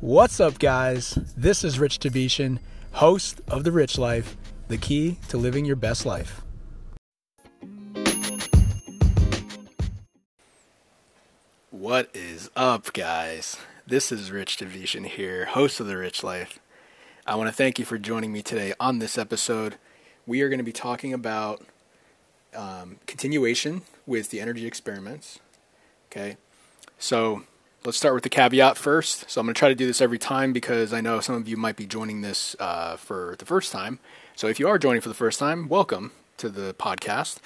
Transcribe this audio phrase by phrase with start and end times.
[0.00, 1.18] What's up, guys?
[1.36, 2.58] This is Rich Tabishan,
[2.92, 4.34] host of The Rich Life,
[4.66, 6.40] the key to living your best life.
[11.70, 13.58] What is up, guys?
[13.86, 16.60] This is Rich Tabishan here, host of The Rich Life.
[17.26, 19.76] I want to thank you for joining me today on this episode.
[20.26, 21.62] We are going to be talking about
[22.56, 25.40] um, continuation with the energy experiments.
[26.10, 26.38] Okay,
[26.98, 27.42] so
[27.84, 29.30] let's start with the caveat first.
[29.30, 31.48] So I'm going to try to do this every time because I know some of
[31.48, 33.98] you might be joining this uh, for the first time.
[34.36, 37.38] So if you are joining for the first time, welcome to the podcast.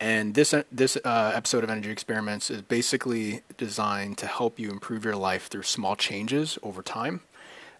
[0.00, 5.04] And this this uh, episode of Energy Experiments is basically designed to help you improve
[5.04, 7.20] your life through small changes over time,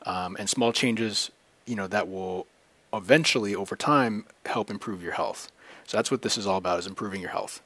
[0.06, 1.32] um, and small changes,
[1.66, 2.46] you know, that will
[2.92, 5.50] eventually over time help improve your health.
[5.86, 7.60] So that's what this is all about: is improving your health.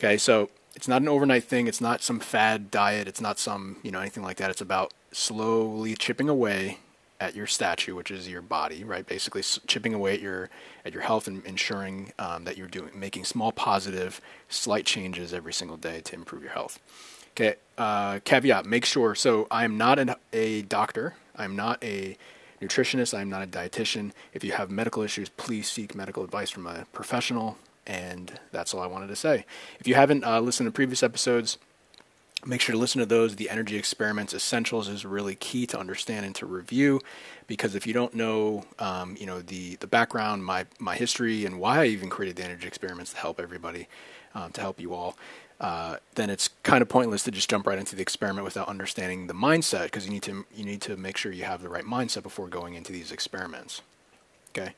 [0.00, 1.66] Okay, so it's not an overnight thing.
[1.66, 3.08] It's not some fad diet.
[3.08, 4.50] It's not some you know anything like that.
[4.50, 6.78] It's about slowly chipping away
[7.20, 9.06] at your statue, which is your body, right?
[9.06, 10.50] Basically, chipping away at your
[10.84, 15.52] at your health and ensuring um, that you're doing making small positive, slight changes every
[15.52, 16.80] single day to improve your health.
[17.32, 17.54] Okay.
[17.78, 19.14] Uh, caveat: Make sure.
[19.14, 21.14] So I am not an, a doctor.
[21.36, 22.16] I'm not a
[22.60, 23.16] nutritionist.
[23.16, 24.12] I'm not a dietitian.
[24.34, 27.56] If you have medical issues, please seek medical advice from a professional.
[27.86, 29.44] And that's all I wanted to say.
[29.80, 31.58] If you haven't uh, listened to previous episodes,
[32.44, 33.36] make sure to listen to those.
[33.36, 37.00] The energy experiments essentials is really key to understand and to review,
[37.46, 41.58] because if you don't know, um, you know the the background, my my history, and
[41.58, 43.88] why I even created the energy experiments to help everybody,
[44.34, 45.16] um, to help you all.
[45.60, 49.28] Uh, then it's kind of pointless to just jump right into the experiment without understanding
[49.28, 51.84] the mindset because you need to you need to make sure you have the right
[51.84, 53.80] mindset before going into these experiments.
[54.50, 54.74] Okay,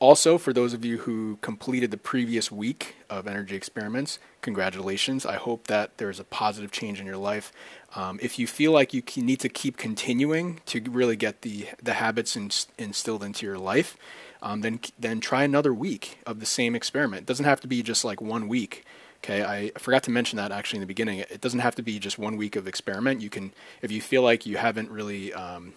[0.00, 5.26] also, for those of you who completed the previous week of energy experiments, congratulations.
[5.26, 7.52] I hope that there's a positive change in your life.
[7.94, 11.92] Um, if you feel like you need to keep continuing to really get the, the
[11.92, 12.34] habits
[12.78, 13.98] instilled into your life,
[14.42, 17.22] um, then, then try another week of the same experiment.
[17.22, 18.86] It doesn't have to be just like one week.
[19.22, 21.18] Okay, I forgot to mention that actually in the beginning.
[21.18, 23.20] It doesn't have to be just one week of experiment.
[23.20, 23.52] You can,
[23.82, 25.74] if you feel like you haven't really, um,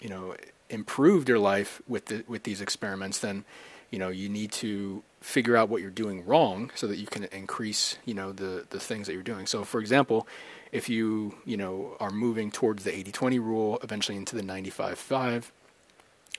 [0.00, 0.34] you know,
[0.70, 3.44] improved your life with the, with these experiments, then
[3.90, 7.24] you know you need to figure out what you're doing wrong so that you can
[7.24, 9.46] increase you know the the things that you're doing.
[9.46, 10.26] So for example,
[10.72, 15.50] if you you know are moving towards the 80-20 rule, eventually into the 95-5,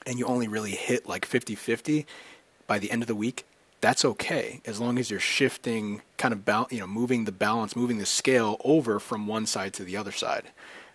[0.06, 2.06] and you only really hit like 50-50
[2.68, 3.46] by the end of the week,
[3.82, 7.76] that's okay as long as you're shifting kind of ba- you know moving the balance,
[7.76, 10.46] moving the scale over from one side to the other side.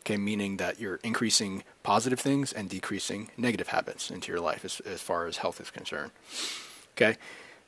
[0.07, 4.79] Okay, meaning that you're increasing positive things and decreasing negative habits into your life as,
[4.87, 6.13] as far as health is concerned.
[6.93, 7.17] Okay,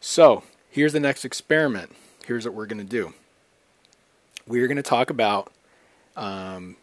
[0.00, 1.96] so here's the next experiment.
[2.24, 3.12] Here's what we're going to do.
[4.46, 5.52] We're going to talk about
[6.16, 6.76] um,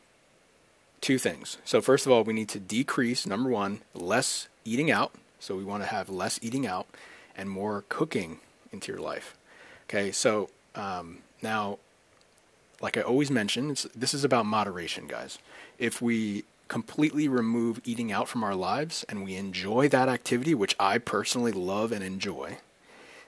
[0.99, 1.57] two things.
[1.63, 5.13] So, first of all, we need to decrease, number one, less eating out.
[5.39, 6.85] So, we want to have less eating out
[7.33, 8.39] and more cooking
[8.73, 9.38] into your life.
[9.88, 11.79] Okay, so um, now
[12.81, 15.38] like I always mention, this is about moderation, guys.
[15.78, 20.75] If we completely remove eating out from our lives and we enjoy that activity, which
[20.80, 22.58] I personally love and enjoy,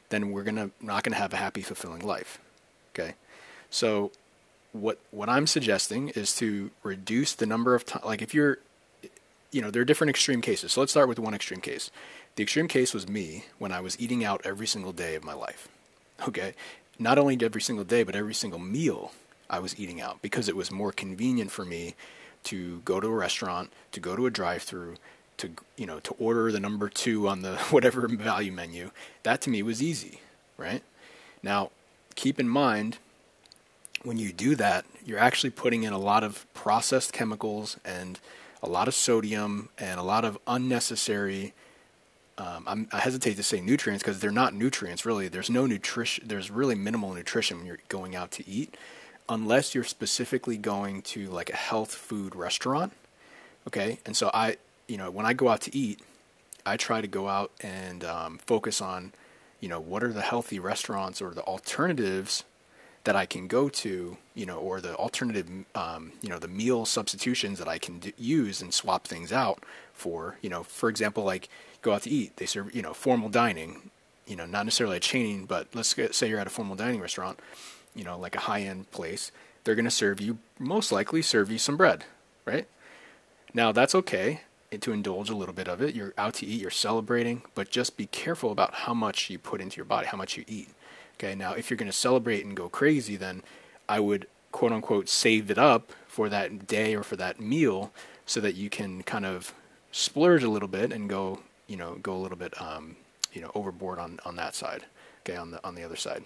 [0.09, 2.39] then we're gonna not gonna have a happy, fulfilling life.
[2.93, 3.13] Okay,
[3.69, 4.11] so
[4.73, 8.01] what what I'm suggesting is to reduce the number of time.
[8.05, 8.59] Like if you're,
[9.51, 10.73] you know, there are different extreme cases.
[10.73, 11.91] So let's start with one extreme case.
[12.35, 15.33] The extreme case was me when I was eating out every single day of my
[15.33, 15.67] life.
[16.27, 16.53] Okay,
[16.97, 19.11] not only every single day, but every single meal
[19.49, 21.95] I was eating out because it was more convenient for me
[22.45, 24.95] to go to a restaurant, to go to a drive-through,
[25.37, 28.91] to you know, to order the number 2 on the whatever value menu.
[29.23, 30.21] That to me was easy,
[30.57, 30.83] right?
[31.43, 31.71] Now,
[32.15, 32.97] keep in mind
[34.03, 38.19] when you do that, you're actually putting in a lot of processed chemicals and
[38.61, 41.53] a lot of sodium and a lot of unnecessary
[42.39, 45.27] um, i hesitate to say nutrients because they're not nutrients really.
[45.27, 46.27] There's no nutrition.
[46.27, 48.75] There's really minimal nutrition when you're going out to eat
[49.29, 52.93] unless you're specifically going to like a health food restaurant.
[53.67, 53.99] Okay.
[54.05, 54.57] And so I,
[54.87, 55.99] you know, when I go out to eat,
[56.65, 59.13] I try to go out and um, focus on,
[59.59, 62.43] you know, what are the healthy restaurants or the alternatives
[63.03, 66.85] that I can go to, you know, or the alternative, um, you know, the meal
[66.85, 69.63] substitutions that I can use and swap things out
[69.93, 71.47] for, you know, for example, like
[71.81, 72.35] go out to eat.
[72.35, 73.91] They serve, you know, formal dining,
[74.25, 76.99] you know, not necessarily a chain, but let's get, say you're at a formal dining
[76.99, 77.39] restaurant
[77.97, 79.31] you know, like a high end place,
[79.63, 82.05] they're going to serve you, most likely, serve you some bread,
[82.45, 82.67] right?
[83.53, 84.41] Now, that's okay
[84.79, 85.95] to indulge a little bit of it.
[85.95, 89.61] You're out to eat, you're celebrating, but just be careful about how much you put
[89.61, 90.69] into your body, how much you eat.
[91.15, 93.43] Okay, now if you're going to celebrate and go crazy, then
[93.89, 97.91] I would quote unquote save it up for that day or for that meal
[98.25, 99.53] so that you can kind of
[99.91, 102.97] splurge a little bit and go, you know, go a little bit, um,
[103.33, 104.85] you know, overboard on, on that side.
[105.21, 106.23] Okay, on the on the other side.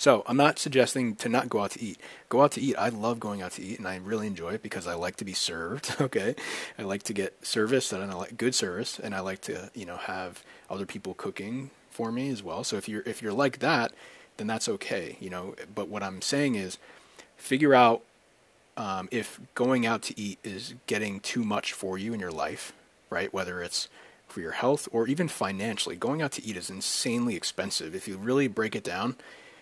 [0.00, 2.00] So I'm not suggesting to not go out to eat.
[2.30, 2.74] Go out to eat.
[2.76, 5.26] I love going out to eat, and I really enjoy it because I like to
[5.26, 5.94] be served.
[6.00, 6.34] Okay,
[6.78, 9.84] I like to get service, and I like good service, and I like to you
[9.84, 12.64] know have other people cooking for me as well.
[12.64, 13.92] So if you're if you're like that,
[14.38, 15.18] then that's okay.
[15.20, 16.78] You know, but what I'm saying is,
[17.36, 18.00] figure out
[18.78, 22.72] um, if going out to eat is getting too much for you in your life,
[23.10, 23.34] right?
[23.34, 23.88] Whether it's
[24.28, 27.94] for your health or even financially, going out to eat is insanely expensive.
[27.94, 29.16] If you really break it down,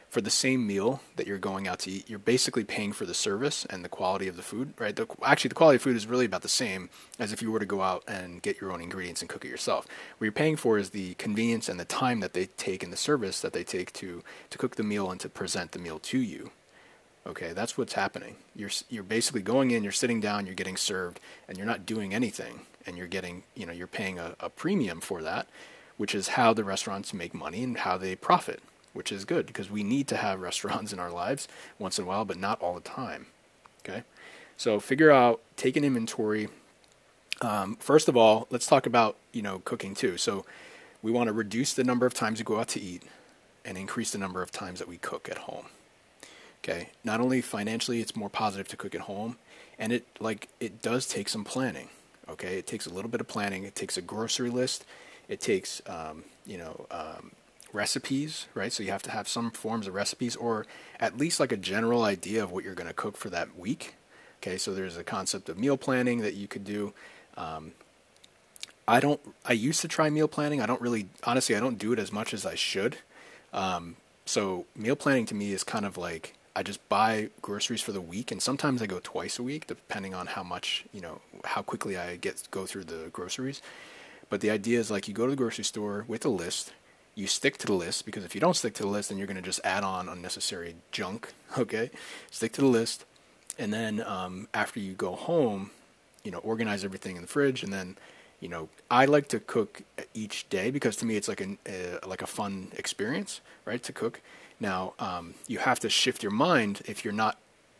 [0.09, 3.15] for the same meal that you're going out to eat, you're basically paying for the
[3.15, 4.97] service and the quality of the food, right?
[4.97, 6.89] The, actually, the quality of food is really about the same
[7.19, 9.51] as if you were to go out and get your own ingredients and cook it
[9.51, 9.87] yourself.
[10.17, 12.97] What you're paying for is the convenience and the time that they take and the
[12.97, 16.19] service that they take to to cook the meal and to present the meal to
[16.19, 16.53] you.
[17.27, 18.37] Okay, that's what's happening.
[18.57, 22.15] You're you're basically going in, you're sitting down, you're getting served, and you're not doing
[22.15, 25.49] anything, and you're getting, you know, you're paying a, a premium for that,
[25.99, 28.63] which is how the restaurants make money and how they profit
[28.99, 31.47] which is good because we need to have restaurants in our lives
[31.79, 33.27] once in a while, but not all the time.
[33.87, 34.03] Okay,
[34.57, 36.49] so figure out, take an inventory.
[37.41, 40.17] Um, first of all, let's talk about you know cooking too.
[40.17, 40.45] So
[41.01, 43.05] we want to reduce the number of times we go out to eat
[43.65, 45.67] and increase the number of times that we cook at home.
[46.65, 49.37] Okay, not only financially, it's more positive to cook at home,
[49.79, 51.89] and it like it does take some planning.
[52.29, 53.63] Okay, it takes a little bit of planning.
[53.63, 54.85] It takes a grocery list.
[55.29, 57.31] It takes um, you know um,
[57.79, 58.73] recipes, right?
[58.73, 60.67] So you have to have some forms of recipes or
[60.99, 63.95] at least like a general idea of what you're going to cook for that week.
[64.43, 66.93] Okay, so there's a concept of meal planning that you could do.
[67.37, 67.73] Um,
[68.87, 69.21] I don't.
[69.45, 70.61] I used to try meal planning.
[70.61, 72.99] I don't really, honestly, I don't do it as much as I should.
[73.53, 73.97] Um,
[74.27, 78.01] so meal planning to me is kind of like I just buy groceries for the
[78.01, 81.63] week, and sometimes I go twice a week, depending on how much you know, how
[81.63, 83.61] quickly I get go through the groceries.
[84.31, 86.73] But the idea is like you go to the grocery store with a list,
[87.19, 89.27] you stick to the list because if you don't stick to the list, then you're
[89.27, 91.33] going to just add on unnecessary junk.
[91.57, 91.91] Okay,
[92.31, 93.07] stick to the list,
[93.59, 95.71] and then um, after you go home,
[96.23, 97.97] you know, organize everything in the fridge, and then
[98.39, 99.83] you know, I like to cook
[100.13, 103.83] each day because to me it's like a uh, like a fun experience, right?
[103.83, 104.21] To cook.
[104.61, 107.39] Now, um, you have to shift your mind if you're not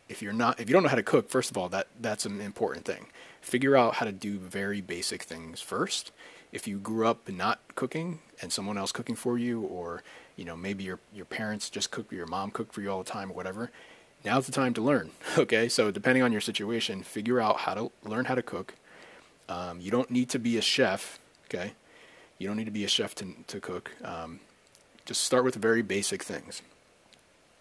[0.09, 1.29] if you're not if you don't know how to cook.
[1.29, 3.05] First of all, that that's an important thing.
[3.39, 6.11] Figure out how to do very basic things first,
[6.51, 10.03] if you grew up not cooking and someone else cooking for you, or
[10.35, 13.09] you know maybe your your parents just cook, your mom cooked for you all the
[13.09, 13.71] time, or whatever.
[14.25, 15.11] Now's the time to learn.
[15.37, 18.75] Okay, so depending on your situation, figure out how to learn how to cook.
[19.47, 21.19] Um, you don't need to be a chef.
[21.45, 21.73] Okay,
[22.37, 23.91] you don't need to be a chef to to cook.
[24.03, 24.39] Um,
[25.05, 26.61] just start with very basic things.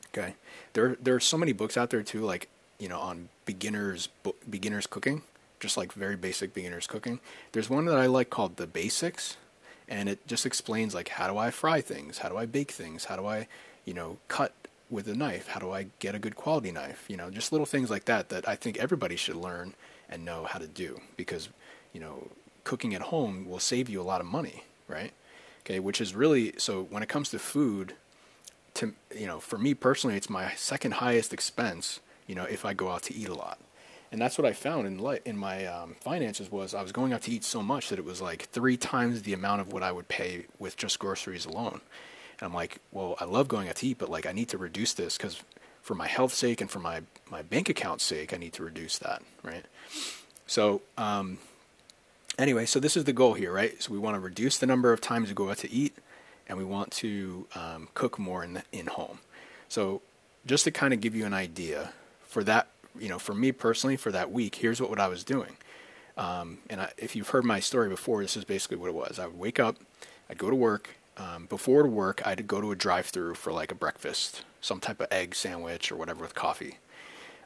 [0.08, 0.34] Okay,
[0.72, 2.48] there there are so many books out there too, like
[2.78, 4.08] you know on beginners
[4.48, 5.22] beginners cooking
[5.60, 7.20] just like very basic beginners cooking.
[7.52, 9.36] There's one that I like called The Basics,
[9.88, 13.06] and it just explains like how do I fry things, how do I bake things,
[13.06, 13.48] how do I,
[13.84, 14.52] you know, cut
[14.90, 17.66] with a knife, how do I get a good quality knife, you know, just little
[17.66, 19.74] things like that that I think everybody should learn
[20.08, 21.48] and know how to do because,
[21.92, 22.28] you know,
[22.64, 25.12] cooking at home will save you a lot of money, right?
[25.60, 27.94] Okay, which is really so when it comes to food,
[28.74, 32.72] to you know, for me personally, it's my second highest expense, you know, if I
[32.74, 33.58] go out to eat a lot
[34.10, 37.12] and that's what I found in li- in my um, finances was I was going
[37.12, 39.82] out to eat so much that it was like three times the amount of what
[39.82, 41.80] I would pay with just groceries alone.
[42.40, 44.58] And I'm like, well, I love going out to eat, but like I need to
[44.58, 45.42] reduce this because
[45.82, 48.98] for my health sake and for my my bank account sake, I need to reduce
[48.98, 49.64] that, right?
[50.46, 51.38] So um,
[52.38, 53.82] anyway, so this is the goal here, right?
[53.82, 55.94] So we want to reduce the number of times we go out to eat,
[56.48, 59.18] and we want to um, cook more in the, in home.
[59.68, 60.00] So
[60.46, 61.92] just to kind of give you an idea
[62.26, 62.68] for that
[63.00, 65.56] you know, for me personally, for that week, here's what, what I was doing.
[66.16, 69.18] Um, and I, if you've heard my story before, this is basically what it was.
[69.18, 69.76] I would wake up,
[70.28, 70.90] I'd go to work.
[71.16, 75.08] Um, before work, I'd go to a drive-through for like a breakfast, some type of
[75.10, 76.78] egg sandwich or whatever with coffee.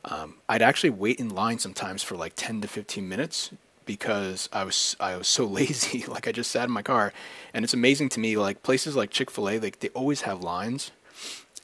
[0.04, 3.50] Um, I'd actually wait in line sometimes for like 10 to 15 minutes
[3.86, 6.04] because I was I was so lazy.
[6.06, 7.12] like I just sat in my car,
[7.54, 8.36] and it's amazing to me.
[8.36, 10.90] Like places like Chick Fil A, like they always have lines,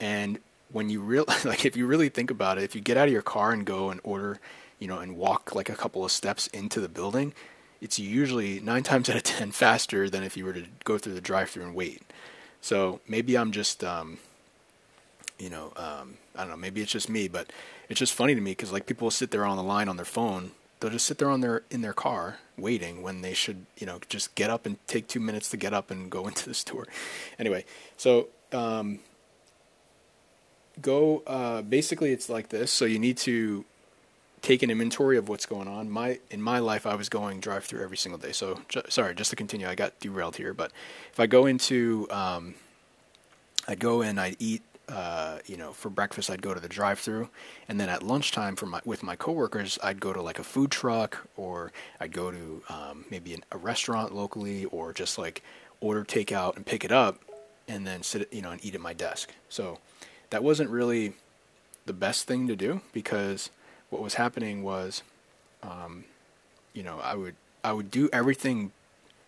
[0.01, 0.39] and
[0.71, 3.13] when you real like if you really think about it, if you get out of
[3.13, 4.39] your car and go and order,
[4.79, 7.33] you know, and walk like a couple of steps into the building,
[7.81, 11.15] it's usually nine times out of ten faster than if you were to go through
[11.15, 12.03] the drive-through and wait.
[12.61, 14.19] So maybe I'm just, um,
[15.39, 16.57] you know, um, I don't know.
[16.57, 17.53] Maybe it's just me, but
[17.89, 19.97] it's just funny to me because like people will sit there on the line on
[19.97, 20.53] their phone.
[20.81, 24.01] They'll just sit there on their in their car waiting when they should, you know,
[24.09, 26.87] just get up and take two minutes to get up and go into the store.
[27.39, 27.65] Anyway,
[27.97, 29.01] so um,
[30.81, 33.65] go uh, basically it's like this so you need to
[34.43, 35.91] take an inventory of what's going on.
[35.91, 38.33] My in my life, I was going drive through every single day.
[38.33, 40.55] So ju- sorry, just to continue, I got derailed here.
[40.55, 40.73] But
[41.13, 42.55] if I go into, um,
[43.67, 44.63] I'd go and I'd eat.
[44.89, 47.29] Uh, you know, for breakfast, I'd go to the drive-through,
[47.69, 50.71] and then at lunchtime, for my with my coworkers, I'd go to like a food
[50.71, 55.43] truck, or I'd go to um, maybe an, a restaurant locally, or just like
[55.83, 57.21] order takeout and pick it up,
[57.69, 59.35] and then sit, you know, and eat at my desk.
[59.51, 59.79] So
[60.31, 61.15] that wasn't really
[61.87, 63.51] the best thing to do because
[63.91, 65.03] what was happening was,
[65.63, 66.05] um,
[66.73, 68.73] you know, I would I would do everything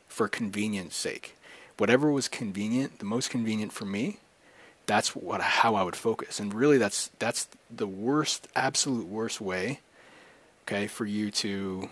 [0.08, 1.36] for convenience sake.
[1.78, 4.18] Whatever was convenient, the most convenient for me,
[4.86, 6.38] that's what how I would focus.
[6.40, 9.80] And really, that's that's the worst, absolute worst way,
[10.64, 11.88] okay, for you to,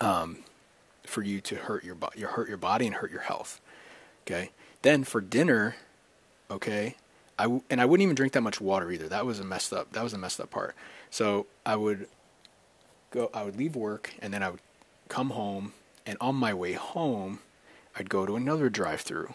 [0.00, 0.38] um,
[1.04, 3.60] for you to hurt your body, hurt your body and hurt your health.
[4.26, 4.50] Okay.
[4.82, 5.76] Then for dinner,
[6.50, 6.96] okay,
[7.38, 9.08] I w- and I wouldn't even drink that much water either.
[9.08, 9.92] That was a messed up.
[9.92, 10.74] That was a messed up part.
[11.10, 12.08] So I would
[13.10, 13.30] go.
[13.32, 14.60] I would leave work, and then I would
[15.08, 15.72] come home.
[16.04, 17.38] And on my way home,
[17.96, 19.34] I'd go to another drive-through,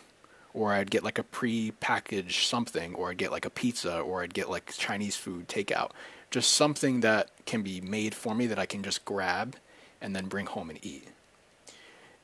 [0.54, 4.34] or I'd get like a pre-packaged something, or I'd get like a pizza, or I'd
[4.34, 5.92] get like Chinese food takeout.
[6.30, 9.56] Just something that can be made for me that I can just grab
[10.02, 11.08] and then bring home and eat.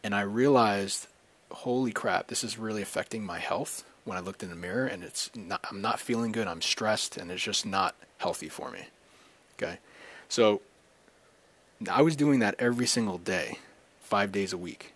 [0.03, 1.07] And I realized,
[1.51, 5.03] holy crap, this is really affecting my health when I looked in the mirror and
[5.03, 6.47] it's not, I'm not feeling good.
[6.47, 8.87] I'm stressed and it's just not healthy for me.
[9.57, 9.79] Okay.
[10.29, 10.61] So
[11.89, 13.59] I was doing that every single day,
[14.01, 14.93] five days a week.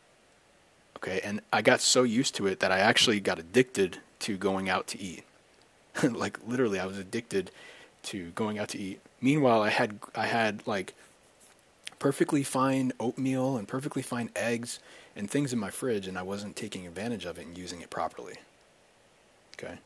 [0.97, 1.21] Okay.
[1.23, 4.87] And I got so used to it that I actually got addicted to going out
[4.87, 5.23] to eat.
[6.03, 7.51] like literally I was addicted
[8.03, 8.99] to going out to eat.
[9.21, 10.93] Meanwhile, I had, I had like
[11.99, 14.79] perfectly fine oatmeal and perfectly fine eggs
[15.15, 17.89] and things in my fridge and I wasn't taking advantage of it and using it
[17.89, 18.35] properly.
[19.59, 19.77] Okay.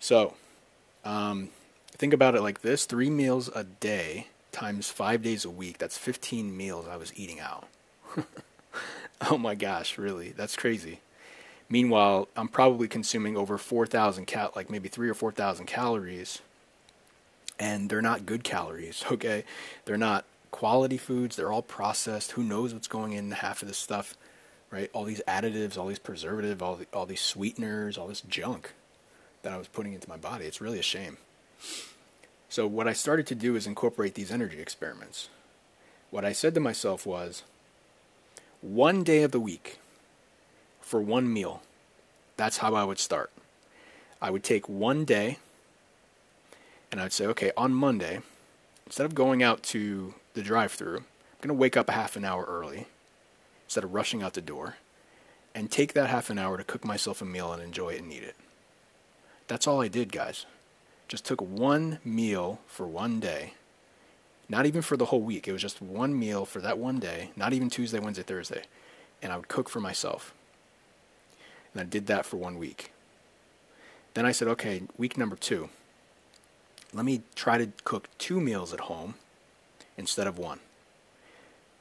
[0.00, 0.34] So,
[1.04, 1.50] um,
[1.92, 5.78] think about it like this three meals a day times five days a week.
[5.78, 7.66] That's 15 meals I was eating out.
[9.30, 10.30] oh my gosh, really?
[10.30, 11.00] That's crazy.
[11.68, 16.40] Meanwhile, I'm probably consuming over 4,000 cal, like maybe three or 4,000 calories,
[17.58, 19.04] and they're not good calories.
[19.12, 19.44] Okay,
[19.84, 21.36] they're not quality foods.
[21.36, 22.32] They're all processed.
[22.32, 24.14] Who knows what's going in half of this stuff?
[24.70, 24.90] Right?
[24.92, 28.72] All these additives, all these preservative, all the, all these sweeteners, all this junk
[29.42, 30.44] that I was putting into my body.
[30.44, 31.18] It's really a shame.
[32.48, 35.28] So what I started to do is incorporate these energy experiments.
[36.10, 37.42] What I said to myself was,
[38.60, 39.78] one day of the week
[40.80, 41.62] for one meal.
[42.36, 43.30] That's how I would start.
[44.22, 45.38] I would take one day
[46.90, 48.20] and I'd say, okay, on Monday,
[48.86, 51.04] instead of going out to the drive through, I'm
[51.40, 52.86] going to wake up a half an hour early
[53.66, 54.76] instead of rushing out the door
[55.54, 58.12] and take that half an hour to cook myself a meal and enjoy it and
[58.12, 58.36] eat it.
[59.48, 60.46] That's all I did, guys.
[61.08, 63.54] Just took one meal for one day.
[64.48, 65.48] Not even for the whole week.
[65.48, 68.62] It was just one meal for that one day, not even Tuesday, Wednesday, Thursday.
[69.22, 70.34] And I would cook for myself.
[71.72, 72.92] And I did that for one week.
[74.14, 75.68] Then I said, okay, week number two,
[76.92, 79.14] let me try to cook two meals at home
[79.96, 80.60] instead of one.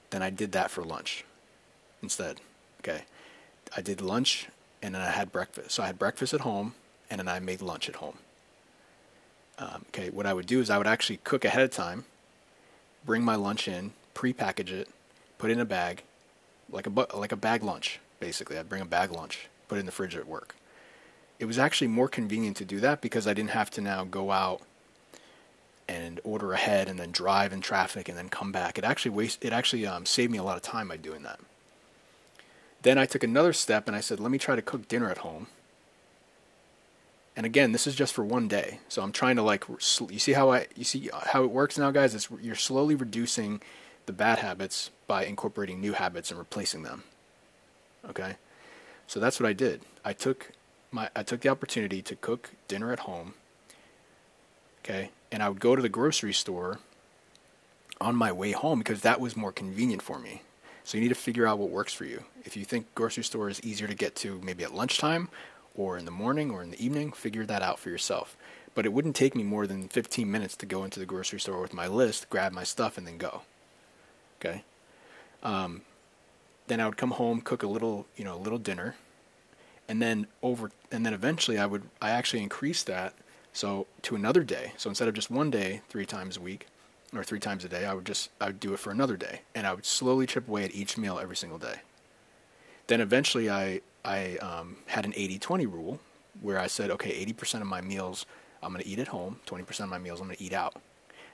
[0.10, 1.24] Then I did that for lunch
[2.06, 2.42] instead.
[2.80, 3.04] Okay.
[3.76, 4.48] I did lunch
[4.82, 5.72] and then I had breakfast.
[5.72, 6.76] So I had breakfast at home
[7.10, 8.18] and then I made lunch at home.
[9.58, 10.10] Um, okay.
[10.10, 12.06] What I would do is I would actually cook ahead of time,
[13.06, 14.90] bring my lunch in, pre-package it,
[15.38, 16.04] put it in a bag,
[16.70, 18.00] like a like a bag lunch.
[18.20, 20.56] Basically, I'd bring a bag lunch, put it in the fridge at work.
[21.40, 24.32] It was actually more convenient to do that because I didn't have to now go
[24.32, 24.62] out
[25.88, 28.78] and order ahead and then drive in traffic and then come back.
[28.78, 31.40] It actually waste it actually um, saved me a lot of time by doing that.
[32.86, 35.18] Then I took another step and I said, let me try to cook dinner at
[35.18, 35.48] home.
[37.36, 38.80] And again, this is just for one day.
[38.90, 41.90] So I'm trying to like you see how I you see how it works now
[41.90, 43.60] guys, it's you're slowly reducing
[44.06, 47.02] the bad habits by incorporating new habits and replacing them.
[48.08, 48.36] Okay?
[49.08, 49.82] So that's what I did.
[50.06, 50.52] I took
[50.92, 53.34] my I took the opportunity to cook dinner at home.
[54.84, 55.10] Okay?
[55.32, 56.78] And I would go to the grocery store
[58.00, 60.44] on my way home because that was more convenient for me.
[60.86, 62.24] So you need to figure out what works for you.
[62.46, 65.30] If you think grocery store is easier to get to maybe at lunchtime
[65.76, 68.38] or in the morning or in the evening, figure that out for yourself.
[68.76, 71.60] But it wouldn't take me more than 15 minutes to go into the grocery store
[71.60, 73.42] with my list, grab my stuff, and then go.
[74.40, 74.64] Okay.
[75.42, 75.82] Um,
[76.68, 78.96] then I would come home, cook a little, you know, a little dinner,
[79.90, 83.14] and then over, and then eventually I would, I actually increased that
[83.54, 84.74] so to another day.
[84.78, 86.68] So instead of just one day, three times a week,
[87.18, 89.42] or three times a day, I would just I would do it for another day,
[89.54, 91.80] and I would slowly chip away at each meal every single day.
[92.88, 96.00] Then eventually, I I um, had an 80-20 rule
[96.42, 98.26] where I said, okay, 80% of my meals
[98.62, 100.76] I'm going to eat at home, 20% of my meals I'm going to eat out.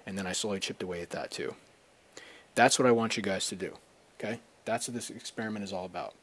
[0.06, 1.56] And then I slowly chipped away at that too.
[2.56, 3.74] That's what I want you guys to do.
[4.20, 4.40] Okay?
[4.66, 6.14] That's what this experiment is all about.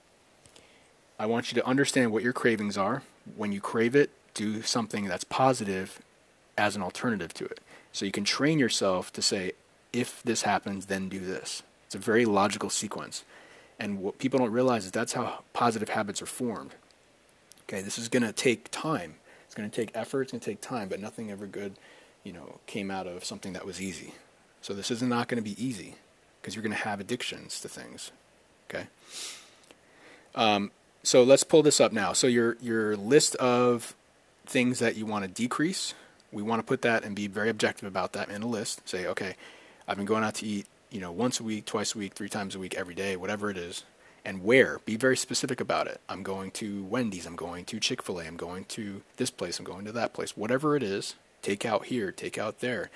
[1.19, 3.03] I want you to understand what your cravings are.
[3.37, 6.01] When you crave it, do something that's positive
[6.57, 7.61] as an alternative to it.
[7.93, 9.53] So you can train yourself to say,
[9.93, 11.63] if this happens, then do this.
[11.87, 13.25] It's a very logical sequence.
[13.79, 16.75] And what people don't realize is that's how positive habits are formed.
[17.65, 19.17] Okay, this is going to take time.
[19.47, 20.23] It's going to take effort.
[20.23, 21.75] It's going to take time, but nothing ever good,
[22.25, 24.15] you know, came out of something that was easy.
[24.61, 25.95] So this is not going to be easy
[26.41, 28.11] because you're going to have addictions to things.
[28.69, 28.87] Okay.
[30.35, 30.71] Um,
[31.03, 32.13] so let's pull this up now.
[32.13, 33.95] So your your list of
[34.47, 35.95] things that you want to decrease,
[36.33, 38.87] we want to put that and be very objective about that in a list.
[38.89, 39.37] Say, okay,
[39.87, 42.29] I've been going out to eat, you know, once a week, twice a week, three
[42.29, 43.85] times a week, every day, whatever it is.
[44.25, 44.79] And where?
[44.85, 46.01] Be very specific about it.
[46.09, 49.59] I'm going to Wendy's, I'm going to Chick fil A, I'm going to this place,
[49.59, 50.37] I'm going to that place.
[50.37, 52.91] Whatever it is, take out here, take out there.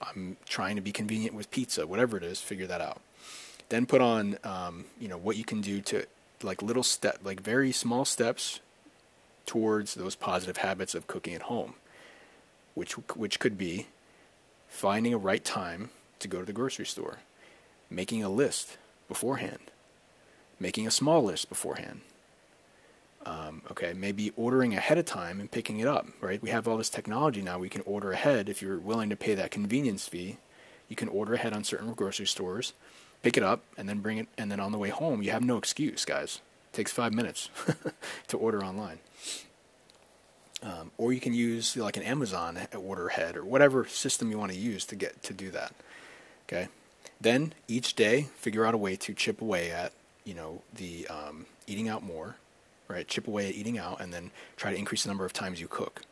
[0.00, 3.00] I'm trying to be convenient with pizza, whatever it is, figure that out.
[3.68, 6.06] Then put on, um, you know, what you can do to,
[6.42, 8.60] like little step, like very small steps
[9.44, 11.74] towards those positive habits of cooking at home,
[12.78, 13.88] which which could be
[14.68, 17.18] finding a right time to go to the grocery store,
[17.90, 19.72] making a list beforehand,
[20.60, 22.02] making a small list beforehand.
[23.26, 26.40] Um, okay, maybe ordering ahead of time and picking it up, right?
[26.40, 27.58] We have all this technology now.
[27.58, 28.48] We can order ahead.
[28.48, 30.38] If you're willing to pay that convenience fee,
[30.88, 32.74] you can order ahead on certain grocery stores,
[33.22, 34.28] pick it up, and then bring it.
[34.38, 36.40] And then on the way home, you have no excuse, guys.
[36.72, 37.50] It takes five minutes
[38.28, 39.00] to order online.
[40.62, 44.50] Um, or you can use like an Amazon order head or whatever system you want
[44.50, 45.72] to use to get to do that.
[46.48, 46.68] Okay.
[47.20, 49.92] Then each day, figure out a way to chip away at
[50.24, 52.36] you know the um, eating out more,
[52.88, 53.06] right?
[53.06, 55.68] Chip away at eating out, and then try to increase the number of times you
[55.68, 56.02] cook.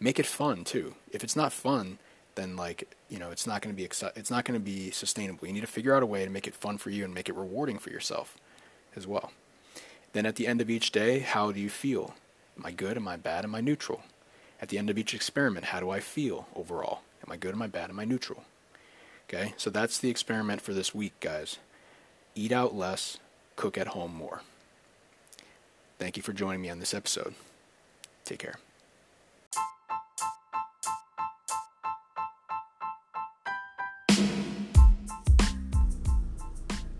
[0.00, 0.94] Make it fun too.
[1.12, 1.98] If it's not fun,
[2.34, 4.90] then like you know it's not going to be exci- it's not going to be
[4.90, 5.46] sustainable.
[5.46, 7.28] You need to figure out a way to make it fun for you and make
[7.28, 8.36] it rewarding for yourself
[8.96, 9.32] as well.
[10.12, 12.14] Then at the end of each day, how do you feel?
[12.56, 12.96] Am I good?
[12.96, 13.44] Am I bad?
[13.44, 14.02] Am I neutral?
[14.60, 17.02] At the end of each experiment, how do I feel overall?
[17.26, 17.54] Am I good?
[17.54, 17.90] Am I bad?
[17.90, 18.44] Am I neutral?
[19.28, 21.58] Okay, so that's the experiment for this week, guys.
[22.34, 23.18] Eat out less,
[23.56, 24.42] cook at home more.
[25.98, 27.34] Thank you for joining me on this episode.
[28.24, 28.56] Take care.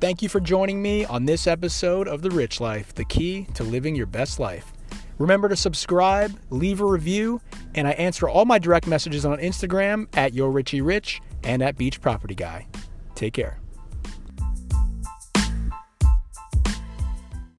[0.01, 3.62] Thank you for joining me on this episode of The Rich Life, the key to
[3.62, 4.73] living your best life.
[5.18, 7.40] Remember to subscribe, leave a review,
[7.74, 11.77] and I answer all my direct messages on Instagram at Your Richie Rich and at
[11.77, 12.66] Beach Property Guy.
[13.14, 13.63] Take care.